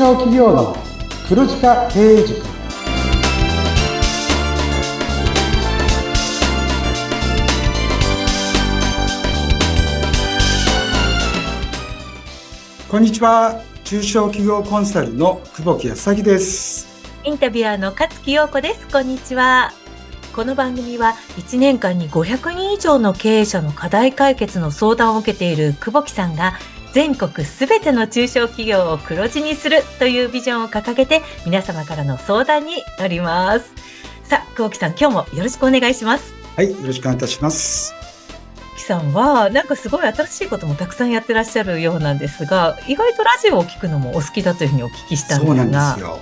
[0.00, 0.74] 小企業の
[1.28, 2.40] 黒字化経営塾。
[12.88, 13.60] こんにちは。
[13.84, 16.88] 中小企業コンサルの久保木康之です。
[17.24, 18.88] インタビュアーの勝木陽子です。
[18.88, 19.70] こんにちは。
[20.34, 26.54] この番組は1年間に500人以上の経営者の課題解決の相談を受けている久保木さんが
[26.92, 33.72] 全国すべての中小企業を黒字にするというビジョンを掲げて皆様からの相談に乗ります。
[34.24, 36.32] さあ、久保木さん、今日もよろしくお願いします。
[36.56, 37.94] はい、よろしくお願いいたします。
[38.76, 45.46] 木さんは、なんかすごい新しいこともたくさんやってらっしゃるようなんですが、意外とラジオを聞くのもお好きだというふうにお聞きしたんですが。
[45.46, 46.18] そうなんですよ。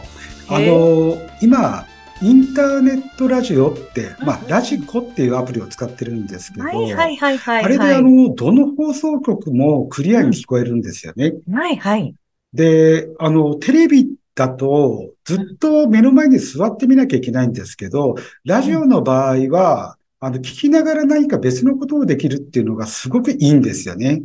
[0.50, 1.86] あの、今、
[2.20, 11.34] インターネットラジオって、まあ、ラジコっていうアプリを使ってるんですけど、はいはいはいはい、あれであの、どの放送局もクリアに聞こえるんですよね。
[11.52, 12.14] はいはい。
[12.52, 24.22] で、あの、テレビだと、ずっと目の前に座ってみなきゃいけないんですけど、ラジオの場合は、あの、聞きながら何か別のことをできるっていうのがすごくいいんですよね。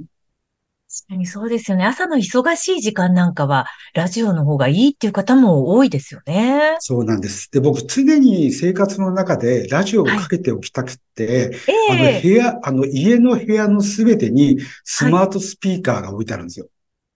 [0.93, 1.85] 確かにそうですよね。
[1.85, 6.75] 朝の忙しい時間なんかは、ラジオの方がいいっていう方も多いですよね。
[6.81, 7.49] そうなんです。
[7.51, 16.67] で、僕、常に生活の中でラジオをかけておきたくて、はい、あの、部屋、あの、家の部屋のすべてにスマートスピーカーが置いてあるんですよ。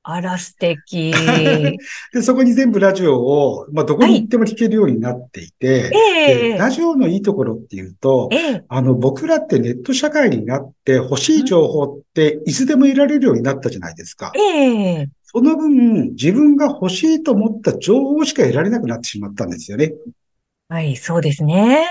[0.10, 1.12] あら、素敵。
[2.14, 14.32] で、そこに全部ラジオを、まあ、どこに行っても聞けるようになっていて、はい、ラジオのいいところっていうと、えあの、僕らってネット社会になって欲しい情報っていつでも得られるようになったじゃないですか。
[14.38, 19.92] えその分、自分が欲しいと思った情報しか得られなくなってしまったんですよね。
[20.70, 21.86] はい、そうですね。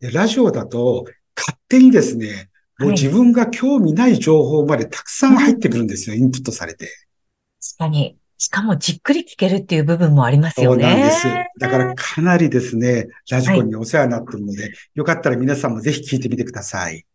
[0.00, 6.88] でラジオだと、勝手にですね、もう自分が興味ない情報までたくさん入ってくるんですよ、インプットされて。
[7.76, 8.16] 確かに。
[8.36, 10.84] しかもじっくり聞けるっていう部分もありますよね。
[10.84, 11.28] そうなんです。
[11.60, 17.06] だからかなりですね、ラジコンにお世話になっているので、はい、よかったら皆さんもぜひ聞いてみてください。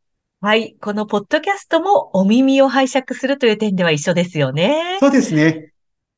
[0.41, 0.75] はい。
[0.79, 4.97] このポッドキャストもお耳を拝借するという点では一緒ですよね。
[5.01, 5.73] そうですね。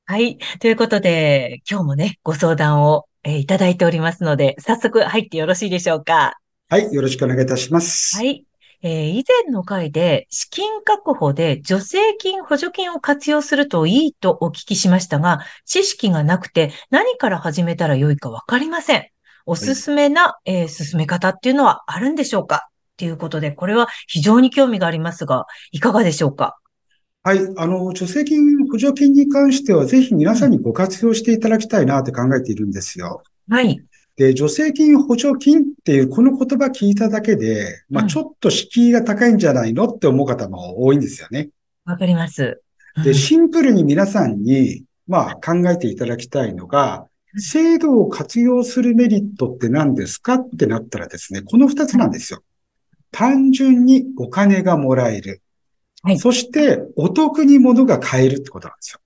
[0.05, 0.37] はい。
[0.59, 6.37] ということで、今日もね、ご相談を、えー、いただいておりますので、早速入ってよろしいでしょうか。
[6.69, 6.93] はい。
[6.93, 8.15] よろしくお願いいたします。
[8.15, 8.45] はい。
[8.83, 19.07] えー、以前の回で資金確保で助成金、補助金を活用するといいとお聞きしましたが、知識がなくて何から始めたらよいかわかりません。
[19.45, 22.69] おすすめな、はい、えー、進め方っていうのはあるんでしょうか？
[22.97, 26.57] ということで、これは非常に興味がありますが、いかがでしょうか？
[27.23, 27.39] はい。
[27.57, 33.21] あの、助成金、補助金に関しては、ぜひ皆さんにご活用していただきたいなって考えているんですよ。
[33.47, 33.79] はい。
[34.17, 41.49] で、助成金、補助金っていうこの言葉聞いただけで、まあちょっと敷居が高いんじゃないのって思う方も多いんですよね。
[41.85, 42.61] わかります。
[43.03, 47.07] で、シンプルに皆さんに、まあ考えていただきたいのが、
[47.37, 52.43] 制度を活用するメリットって何ですかってなったらですね、この二つなんですよ。
[53.11, 55.41] 単純にお金がもらえる。
[56.03, 58.99] はい、そして、お得に物が買えるってことなんですよ。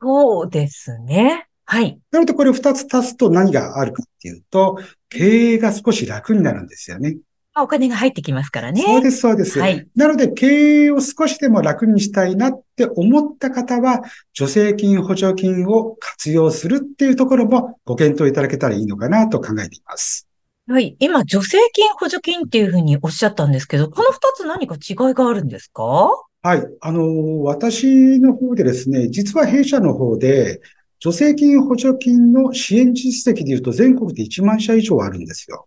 [0.00, 1.49] そうですね。
[1.72, 2.00] はい。
[2.10, 7.18] なのでこれ二つ足すと何があるかっていうと、経営が少し楽になるんですよね。
[7.56, 8.82] お金が入ってきますからね。
[8.82, 9.60] そうです、そうです。
[9.60, 9.86] はい。
[9.94, 14.02] なので、経営を少しでも楽にしたいなって思った方は、
[14.34, 20.26] 助成金、補助金を活用するっていうところもご検討いただけたらいいのかなと考えています。
[20.66, 20.96] はい。
[20.98, 26.10] 今、助成金、補助金っていうふうにおっしゃったんですけど、この二つ何か違いがあるんですか？
[26.42, 26.66] はい。
[26.80, 30.60] あの、私の方でですね、実は弊社の方で、
[31.00, 35.66] 助成金、補助金の支援実績で言うと全国で1万社以上あるんですよ。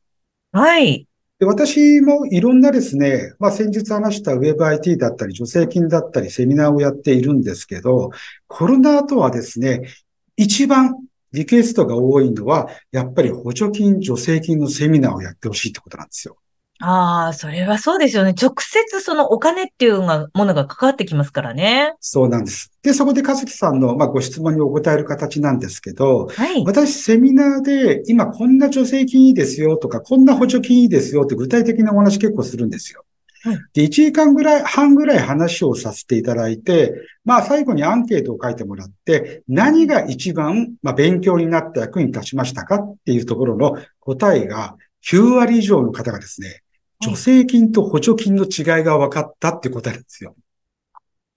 [0.51, 1.07] はい。
[1.39, 8.11] で私もいろんなですね、まあ先日話した WebIT だったり、助成金だったり、セミナーをやっているんですけど、
[8.47, 9.81] コロナ後はですね、
[10.37, 10.95] 一番
[11.31, 16.37] リクエストが多いのは、やっぱり補助金、助成金のセミナーをやってほしいってことなんですよ。
[16.85, 18.33] ああ、それはそうですよね。
[18.39, 21.93] 直接そのお金っていうものが関わってきますからね。
[22.01, 22.73] そうなんです。
[22.81, 33.05] で、そこでかずきさんの、まあ、ご質問にお答える形なんですけど、はい、私、セミナーで、今こんな助成金いいですよとか、こんな補助金いいですよって具体的なお話結構するんですよ。
[33.43, 36.93] はい、で、1時間ぐらい、半ぐらい話をさせていただいて、
[37.23, 44.75] まあ最後にアンケートを書いてもらって、何が一番、まあ、勉強になった役に立ちましたかっていうところの答えが
[45.09, 46.62] 9割以上の方がですね、
[47.03, 50.35] 助成金と補助金の違いが分かったって答えなんですよ。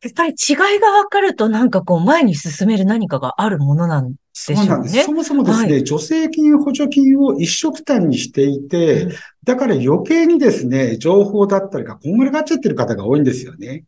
[0.03, 4.63] やっぱり違いが分かるとなんかこう前に進める何かがあるものなんでしょうね。
[4.63, 5.05] そうなんです。
[5.05, 9.13] そもそもですね、はい、助成金、補助金を一緒負担にしていて、うん、
[9.45, 13.85] だから余計にですね、情報だったりがこんがらがっちゃってる方が多いんですよね。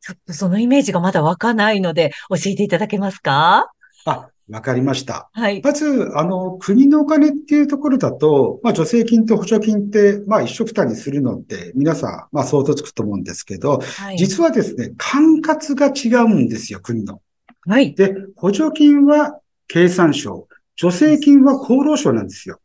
[0.00, 3.70] ちょっとそのイメージがまだ湧かないので教えていただけますか？
[4.06, 5.28] あ、わかりました。
[5.32, 5.60] はい。
[5.62, 17.20] まず、あの、国のお金っていうところだと、まあ、助成金と補助金って、まあ、一緒くたにするのって、皆さん、まあ、想像つくと思うんですけど、はい、実はですね、管轄が違うんですよ、国の。
[17.66, 17.94] はい。
[17.94, 22.60] で、補助金は経産省、助成金は厚労省なんですよ。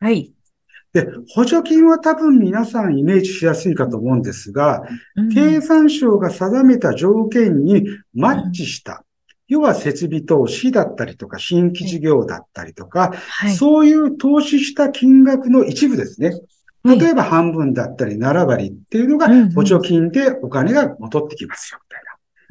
[0.00, 0.32] はい。
[0.92, 4.82] で、補助金は多分皆さんイメージしやすいかと思うんですが、
[5.16, 9.04] うん、経産省が定めた条件にマッチした、
[9.52, 16.32] 要は設備投資だったりとか、新規事業だったりとか、はい、そういう投資した金額の一部ですね。
[16.84, 22.02] 例えば半分だったり7割っていうのが補助金でお金が戻ってきますよ、みたい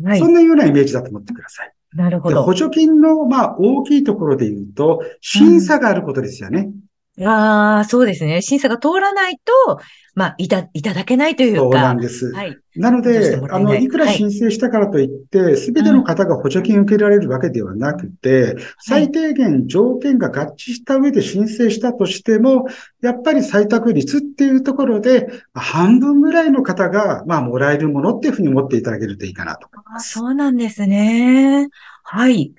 [0.05, 0.09] な。
[0.11, 1.73] はい、そんなようなイメージだと思ってください。
[1.93, 2.43] なるほど。
[2.43, 6.59] 補助金の、まあ、大きいところで言うと、審査があることですよね。
[6.59, 6.80] うん
[7.19, 8.41] ああ、そうですね。
[8.41, 9.79] 審査が通らないと、
[10.15, 11.59] まあ、いた、いただけないというか。
[11.59, 12.31] そうなんです。
[12.31, 12.57] はい。
[12.75, 22.65] なので、あの、いくら申請したからといって、す、べ、ての方が補助金を受けられるわけではなくて、うん、最低限条件が合致した上で申請したとしても、
[23.01, 30.13] やっぱり採択率っていうところで、半分ぐらいの方が、まあ、もらえるものっていうふうに思っていただけるといいかなと思います。
[30.13, 31.67] そうなんですね。
[32.03, 32.53] はい。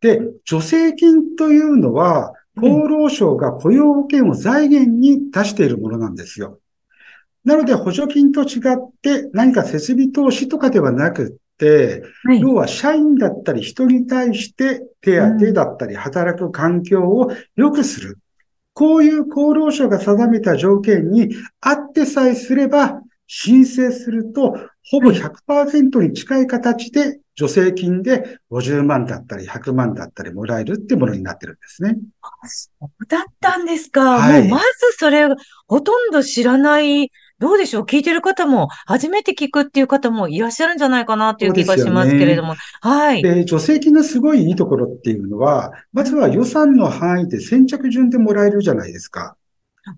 [0.00, 6.60] で、助成金というのは、厚労省が雇用保険を財源に出しているものなんですよ。
[7.44, 18.18] なので補助金と違って何か設備投資とかではなくって、はい、要は社員だったり人に対して手当だったり働く環境を良くする。
[18.74, 24.56] こういう厚労省が定めた条件にあってさえすれば申請すると
[24.90, 31.96] ほぼ100%に近い形で助成金で50万だったり100万だったりもらえるってものになってるんですね。
[32.44, 34.18] そうだったんですか。
[34.18, 34.64] はい、もうまず
[34.98, 35.28] それ、
[35.68, 42.54] ほとんど知らない、どうでしょう聞いてる方も、初めて聞くっていう方もいらっしゃるんじゃないかなっていう気がしますけれども。
[42.54, 43.22] ね、はい。
[43.22, 49.36] で、助成金のすごいいいところっていうのは、まずは予算の範囲で先着順でもらえるじゃないですか。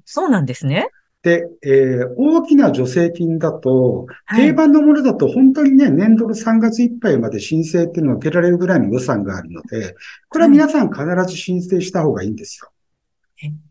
[0.04, 0.88] そうなんですね。
[1.22, 9.94] で、えー、大きな助成金だと、定番のものだと本当にね、年度の3月いっぱいまで申請っていうのを受けられるぐらいの予算があるので、
[10.30, 12.70] これは皆さん必ず申請した方がいいんですよ。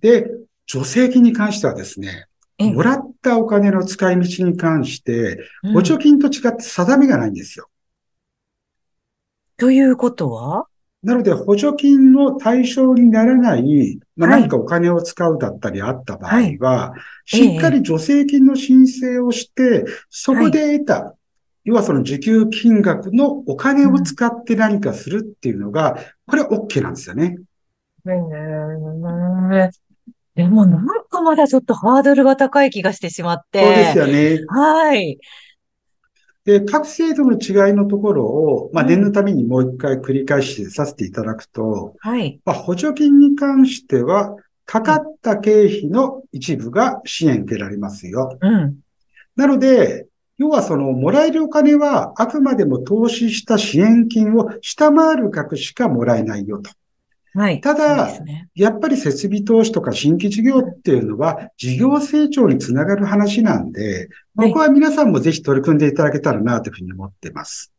[0.01, 0.29] で、
[0.67, 2.27] 助成金に関してはですね、
[2.59, 5.39] もらったお金の使い道に関して、
[5.73, 7.67] 補助金と違って定めがないんですよ。
[9.57, 10.68] ということは？
[11.01, 16.93] なので、補助金の対象にならない、まあ、何かお金を使うだったりあった場合は、は
[17.25, 21.15] い、しっかり助成金の申請をして、そこで得た、はい、
[21.65, 25.97] 要はその受給金額のお金を使って何かするっていうのが、
[26.27, 27.37] これは OK なんですよね。
[28.05, 29.71] へ、ー、
[30.35, 33.63] でもなんかまだちょっとハードルが高い気がしてしまって。
[33.63, 34.45] そうですよね。
[34.47, 35.17] はい。
[36.45, 42.39] で、各制度の違いのところを、まあ、念のためにもう一回繰り返しさせていただくと、はい。
[42.45, 48.37] まあ、補助金に関しては、かかった経費の一部が支援受けられますよ。
[48.39, 48.77] うん。
[49.35, 50.05] なので、
[50.37, 56.71] 要はその、もらえるお金は、あくまでも投資した支援金を下回る額しかもらえないよと。
[57.33, 57.61] はい。
[57.61, 67.71] ただ、ね、やっぱり設備投資とか新規事業っていうのは事業成長につながる話なんで、ここは皆さんもぜひ取り組んでいただけたらなというふうに思っています。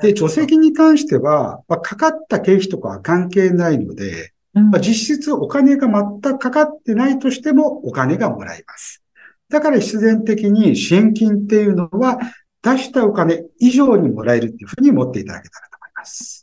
[0.00, 9.02] で、助成金に関しては、まあ、かかった経費とかは関係ないので、まあ、実質お金が全くかかってないとしてもお金がもらえます。
[9.48, 12.18] だから必然的に支援金っていうのは
[12.62, 16.41] 出したお金以上にもらえるっていうふうに思っていただけたらと思います。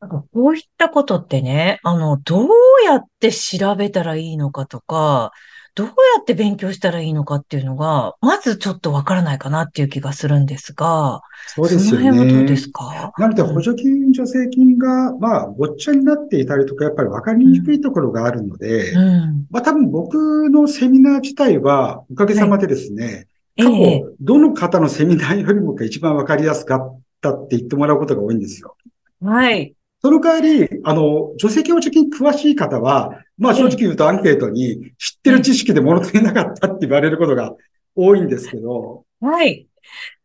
[0.00, 2.48] なんかこういったことってね、あの、どう
[2.84, 5.32] やって調べたらいいのかとか、
[5.74, 12.08] どうやって勉強したらいいのかっていうのが、まずちょっとわからないかなっていう気がするんですが、そうですよね。
[12.10, 13.12] その辺はどうですか？
[13.18, 23.26] なので、補助金、助成金が、まあ、ごっちゃになっていたりとか、やっぱりわかりにくいところがあるので、うん、まあ、多分僕のセミナー自体は、おかげさまでですね、
[23.56, 28.76] はい、過去、どの方のセミナーよりも一番わかりやすかったって言ってもらうことが多いんですよ。
[29.22, 29.74] はい。
[30.00, 37.54] その代わり、あの、助成金補助金詳しい方は、まあ正直言うとアンケートに知ってる知識で物足りなかったって言われることが
[37.96, 39.04] 多いんですけど。
[39.20, 39.66] はい。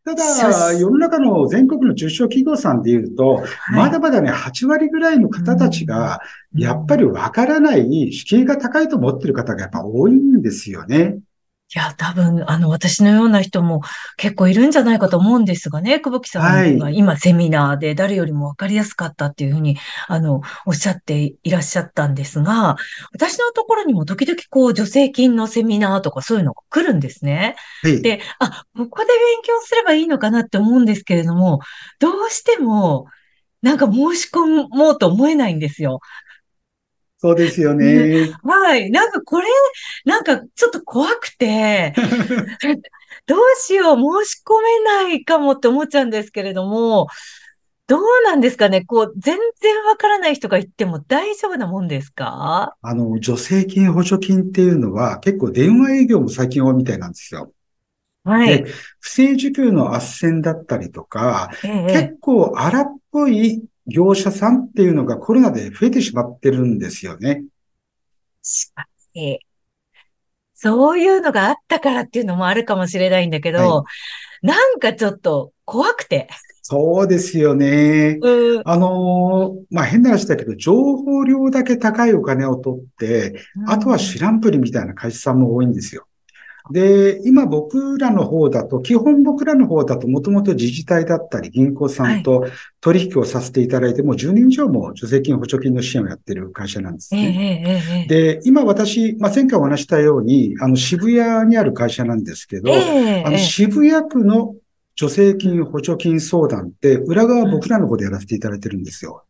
[0.05, 6.19] ただ、世の中の全国の中小企業さんで言うと、まだまだね、8割ぐらいの方たちが、
[6.53, 11.19] やっぱりわからない、敷居が高いと思ってる方がやっぱ多いんですよね。
[11.75, 13.81] いや、多分、あの、私のような人も
[14.17, 19.77] 結構いるんじゃないかと思うんですがね、久保木さんが今セミナーで誰よりもわかりやすかったっていうふうに、
[20.07, 22.75] あの、おっしゃっていらっしゃったんですが、
[23.11, 27.55] 私のところにも時々こう、助成金のセミナーとかそういうのが来るんですね。
[27.81, 31.59] はい、で、あ、ここで勉強すればいいのかなって思うんですけれども、
[31.97, 33.07] どうしても、
[33.63, 36.01] なんか申し込もうと思えないんですよ。
[37.23, 38.31] そうですよね。
[38.43, 38.91] はい。
[38.91, 39.47] なんかこれ、
[40.03, 41.93] なんかちょっと怖くて、
[43.25, 47.07] どうしよう、申し込めないかもって思っちゃうんですけれども、
[47.87, 48.83] どうなんですかね？
[48.83, 52.75] こう、全然わからない人が言っても大丈夫なもんですか？
[52.81, 57.53] あの、助成金、補助金っていうのは結構電話営業も最近多いみたいなんですよ。
[58.25, 58.63] はい。
[58.65, 67.43] で、不正受給の斡旋だったりとか、ええ、結構荒っぽい業者さんっていうのがコロナで増えてしまってるんですよね。
[68.41, 69.39] しかし、
[70.53, 73.83] そういうのがあったからっていうのもあるかもしれないんだけど、は
[74.41, 76.29] い、なんかちょっと怖くて。
[76.61, 78.17] そうですよね。
[78.21, 86.07] うん、あのまあ、変な話だけど、情報量だけ高いお金を取って、うん、あとは知らんぷりみたいな会社さんも多いんですよ。
[86.71, 92.45] で、今僕らの方だと、基本僕らの方だともともと自治体だったり銀行さんと
[92.79, 97.27] 取引をさせていただいて、もう10年以上も助成金、補助金の支援をやってる会社なんですね。
[98.07, 102.71] で、今私、まあ、前回お話したように、あの渋谷にある会社なんですけど、
[103.25, 104.55] あの渋谷区の
[104.97, 109.23] 助成金、補助金相談って、裏側僕らの方でやらせていただいてるんですよ。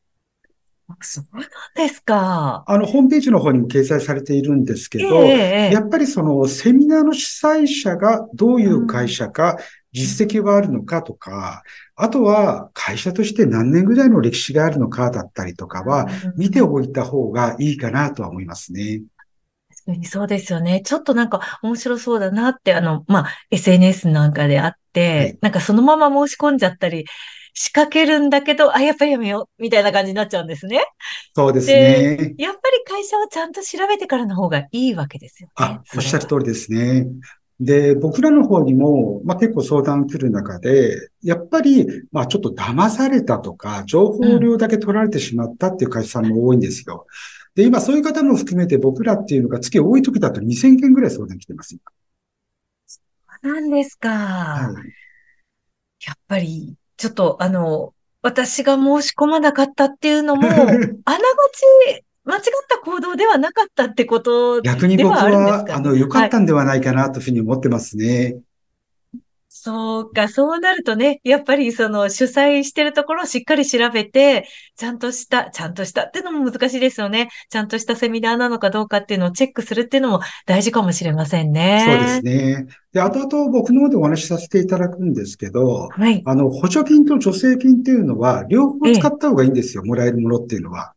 [1.01, 2.63] そうなんですか。
[2.67, 9.57] あの、ホームページの方にも掲載されているんですけど、えー、やっぱりそのセミナーの主催者がどういう会社か、
[9.93, 11.63] 実績はあるのかとか、
[11.95, 19.03] あとは会社として何年ぐらいの歴史があるのかだったりとかは、見ておいた方がいいかなとは思いますね。
[20.03, 20.81] そうですよね。
[20.81, 27.05] ちょっとなんか面白そうだなって、あの、まあ、SNS なんかであって、はい、なんかそのまま申し込んじゃったり
[27.53, 30.81] 仕掛けるんだけど、あ、やっぱりやめよう、みたいな感じになっちゃうんですね。
[31.35, 32.35] そうですね。
[32.37, 35.53] やっぱり会社をちゃんと調べてからの方がいいわけですよね。
[35.57, 37.07] あ、おっしゃる通りですね。
[37.59, 47.05] で、僕らの方にも、まあ、結構相談来る中で、やっぱり、まあ、ちょっと騙されたとか、情報量だけ取られてしまったっていう会社さんも多いんですよ。
[47.55, 51.77] で、今そういう方も含めて僕らっていうのが月多い時だと2000件ぐらい相談来てます。
[52.87, 52.99] そ
[53.43, 54.09] うなんですか。
[54.09, 54.93] はい。
[56.05, 60.83] やっぱり、ちょっとあの、私が申し込まなかったっていうのも、 あながち
[62.25, 68.37] 間違った行動ではなかったってことではあるんですか、ね、逆に僕は、あの、良かったんではないかなというふうに思ってますね。
[69.65, 77.29] そうか、そうなるとね、やっぱりその主催してるところをしっかり調べて、ちゃんとした、ちゃんとしたっていうのも難しいですよね。
[77.49, 81.85] ちゃんとしたセミナーなのかどうかっていうのをチェックするっていうのも大事かもしれませんね。
[81.87, 82.67] そうですね。
[82.91, 86.21] で、後々僕の方でお話しさせていただくんですけど、はい。
[86.25, 90.91] あの、補助金と助成金っていうのは、両方使った方がいいんですよ、もらえるものっていうのは。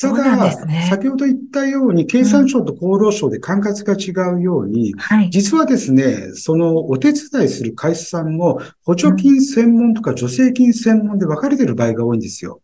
[0.00, 12.60] ただ、ね、先ほど言ったように、経産省と厚労省で管轄が違うように、うんはい、実はですね、そのお手伝いする会社さんも、補助金専門とか助成金専門で分かれてる場合が多いんですよ。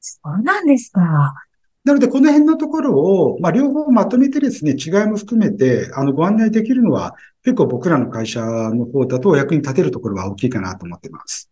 [0.00, 1.34] そうなんですか。
[1.84, 11.48] なので、この辺のところを、まあ、両方まとめてですね、違いも含めて、あの、ご案内できるのは、結構僕らの会社の方だとお役に立てるところは大きいかなと思ってます。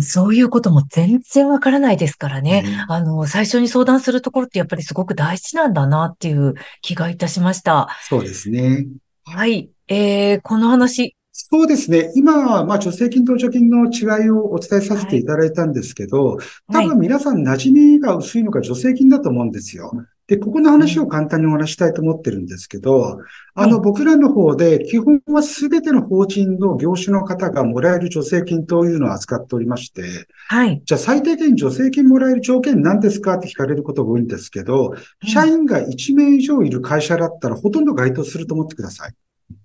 [0.00, 2.64] そういうことも全然わからないですからね。
[2.66, 7.88] うん、あの、最初に相談するところってやっぱりすごく大事なんだなっていう気がいたしました。
[8.08, 8.86] そうですね。
[9.24, 9.70] はい。
[9.88, 11.16] えー、この話。
[11.32, 12.10] そうですね。
[12.16, 16.42] 今、まあ、助成金と助金の違いをお伝えさせていただいたんですけど、は
[16.82, 19.92] い、多分皆さん馴染みが薄いのが助成金だと思うんですよ。
[20.28, 23.20] で、ここの話を簡単にお話したいと思ってるんですけど、
[23.54, 30.02] あの、僕らの方で、基本はすべての法人の業種の方がもらえる助成金というのを扱っておりまして、
[30.48, 30.82] はい。
[30.84, 39.14] じゃあ最低限助成金もらえる条件何ですかって聞かれることが多いんですけど、社員が1名以上いる会社だったらほとんど該当すると思ってください。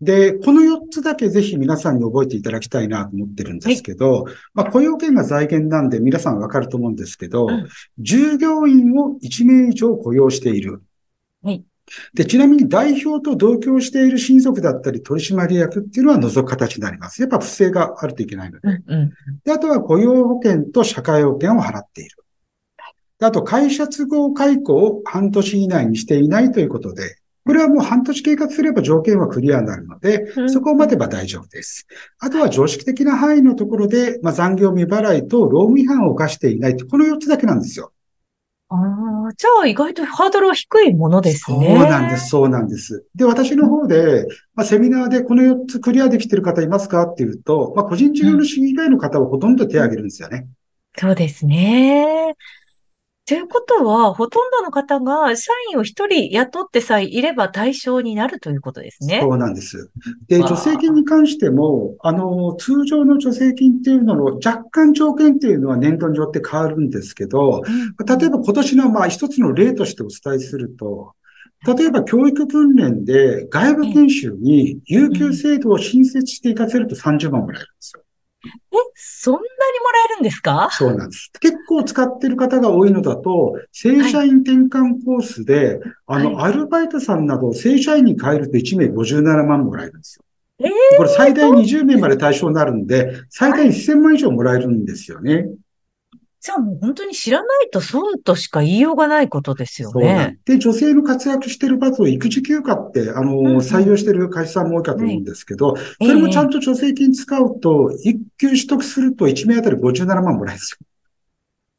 [0.02, 10.84] で、この4つだけぜひ皆さんに覚えていただきたいなと思ってるんですけど、はい、まあ雇用権が財源なんで皆さんわかると思うんですけど、うん、従業員を1名以上雇用している。
[11.44, 11.64] はい。
[12.14, 17.22] で、ちなみに代表と同居している親族だったり取締役っていうのは除く形になります。
[17.22, 18.70] やっぱ不正があるといけないので。
[18.70, 22.18] うんうん、であとは雇用保険と社会保険を払っている。
[23.24, 31.88] あと、会社都合解雇を半年以内にしていないということで、これはもう半年経過すれば条件はクリアになるので、そこを待てば大丈夫です。
[32.20, 37.92] あとは常識的な範囲のところで、まあ、残業未払いと労務違反を犯していないと、この4つだけなんですよ。
[38.70, 38.76] あ
[39.30, 41.76] あ、じゃあ意外とハードルは低いものですね。
[41.78, 43.06] そうなんです、そうなんです。
[43.16, 50.48] で、私の方で、まあ、セミナーでこの4つクリアできている方いますかっていうと、まあ、個人事業主以外の方はほとんど手を挙げるんですよね。
[50.98, 52.36] そうですね。
[53.28, 59.20] ということは、ほとんどの方が社員を一人雇ってさえいれば対象になるということですね。
[59.22, 59.92] そうなんです。
[60.28, 71.14] で、助成金に関しても、あの、通常の助成金っていうのの若干条件っていうのは年度によって変わるんですけど、うん、例えば今年のまあ一つの例としてお伝えすると、
[71.66, 78.04] 例えば教育訓練で外部研修に有給制度を新設していかせると30万もらえるんですよ。
[78.44, 79.52] え、そんなにもら
[80.12, 80.70] えるんですか？
[80.72, 81.32] そうなんです。
[81.40, 90.26] 結構使ってる方が多いのだと、正社員転換コースで、はい、あの、アルバイトさんなど正社員に変えると1名57万もらえるんですよ。
[90.60, 95.46] えー、これ最大20名まで対象になるんで、最大1000万以上もらえるんですよね。
[96.42, 100.40] じゃあもう本当に知らないと損としか言いようがないことですよね。
[100.46, 110.88] で、女性の活躍してる場を育児休暇って、あの、うんうん、採用してる会社さんも多いかと思うんですけど、はい、それもちゃんと助成金使うと、育休取得すると1名あたり57万もらえるんですよ。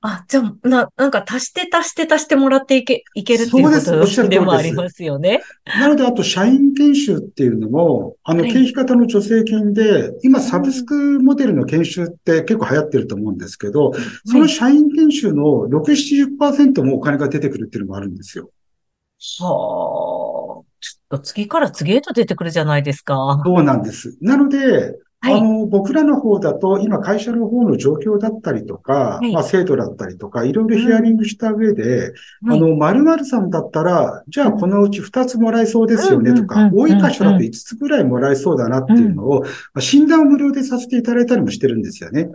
[0.04, 5.42] あ、じゃあ、な、なんか足して足して足してもらっていけ、いけるっていうことでもありますよね。
[5.78, 13.92] なので、あと、社員研修っていうのも、あの、経費型の助成金で、今、サブスクモデルの研修って結構流行ってると思うんですけど、
[14.26, 18.50] その社員研修の6、70%もお金が出てくるっていうのもあるんですよ。
[19.40, 19.47] は
[20.59, 20.73] あ。
[20.82, 23.40] ちょっと次から次へと出てくるじゃないですか。
[23.44, 24.16] そうなんです。
[24.21, 32.12] なので、はい、あの、僕らの方だと、今会社の方の状況だったりとか、はい、まあ制度だったりとか、いろいろヒアリングした上で、
[32.42, 42.28] うん、あの、〇〇さんだったら、じゃあこのうち2つもらえそうですよねとか、多い箇所だと5つぐらいもらえそうだなっていうのを、まあ、診断を無料でさせていただいたりもしてるんですよね。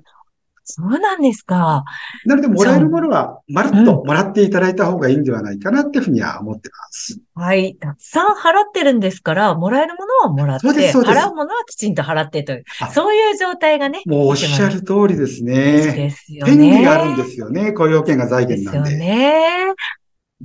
[0.69, 1.85] そうなんですか。
[2.25, 7.21] なので、もらえるものは、まるっともらっていただいた方がいいんではないかなっていうふうには思ってます。
[7.35, 7.75] はい。
[7.75, 14.01] たくさん払ってるんですから、もらえるものはもらって、払うものはきちんと払ってという、そういう状態がね。
[14.05, 15.53] もうおっしゃる通りですね。
[15.93, 16.51] ですよね。
[16.51, 17.71] 権利があるんですよね。
[17.71, 18.89] 雇用権が財源なんで。
[18.89, 19.73] ですよね。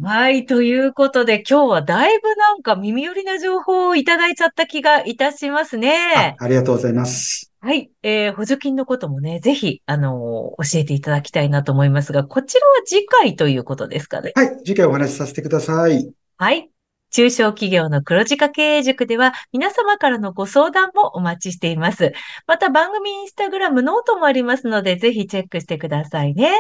[0.01, 0.47] はい。
[0.47, 6.35] ということで、今日はだいぶなんか耳寄りな情報をいただいちゃった気がいたしますね。
[6.39, 7.52] あありがとうございます。
[7.65, 7.93] はい。
[8.03, 14.33] えー、補助金のこともね、ぜひ、あのー、教えていただきたいなと思いますが、こちらは次回ということですかね？
[14.35, 14.57] はい。
[14.65, 16.13] 次回お話しさせてください。
[16.39, 16.69] はい。
[17.13, 22.13] 中小企業の黒字化経営塾では皆様からのご相談もお待ちしています。
[22.49, 26.51] また番組インスタグラムノートもありますので、ぜひチェックしてくださいね。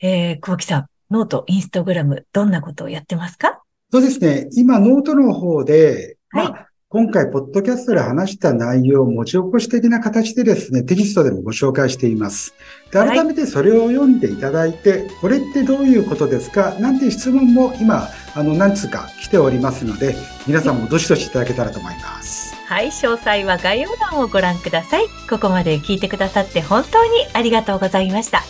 [0.00, 3.62] えー、久保木さん、 note、インスタグラム、どんなことをやってますか？
[3.90, 4.48] そうですね。
[4.52, 12.54] 今、ノートの方で、はい、まあ今回、ポッドキャストで話した内容を文字起こし的な形でですね、テキストでもご紹介しています。
[12.90, 16.74] で改めてそれを読んでいただいて、はい、これってどういうことですか？
[16.80, 20.14] なんて質問も今、あの、何つうか来ておりますので、
[20.46, 22.54] 皆さんもどしどしいただけたらと思います。
[22.66, 25.06] はい、詳細は概要欄をご覧ください。
[25.30, 28.42] ここまで聞いてくださって本当にありがとうございました。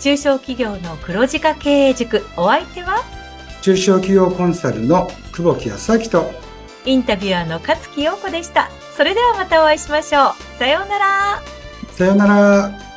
[0.00, 3.02] 中小企業の黒字化経営塾、お相手は？
[3.62, 6.49] 中小企業コンサルの久保木康明と
[6.86, 8.70] インタビュアーの勝木陽子でした。
[8.96, 10.58] それではまたお会いしましょう。
[10.58, 11.42] さようなら。
[11.92, 12.89] さようなら。